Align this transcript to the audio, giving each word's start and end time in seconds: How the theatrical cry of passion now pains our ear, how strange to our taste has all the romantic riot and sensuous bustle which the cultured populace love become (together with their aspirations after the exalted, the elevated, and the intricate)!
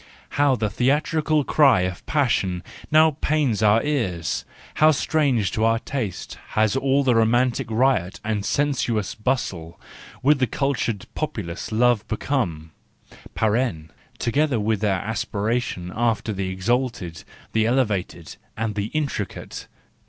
How 0.29 0.55
the 0.55 0.71
theatrical 0.71 1.43
cry 1.43 1.81
of 1.81 2.03
passion 2.07 2.63
now 2.89 3.17
pains 3.21 3.61
our 3.61 3.83
ear, 3.83 4.19
how 4.77 4.89
strange 4.89 5.51
to 5.51 5.63
our 5.63 5.77
taste 5.77 6.39
has 6.55 6.75
all 6.75 7.03
the 7.03 7.13
romantic 7.13 7.69
riot 7.69 8.19
and 8.23 8.43
sensuous 8.43 9.13
bustle 9.13 9.79
which 10.23 10.39
the 10.39 10.47
cultured 10.47 11.05
populace 11.13 11.71
love 11.71 12.03
become 12.07 12.71
(together 14.17 14.59
with 14.59 14.81
their 14.81 15.01
aspirations 15.01 15.91
after 15.95 16.33
the 16.33 16.49
exalted, 16.49 17.23
the 17.51 17.67
elevated, 17.67 18.37
and 18.57 18.73
the 18.73 18.87
intricate)! 18.95 19.67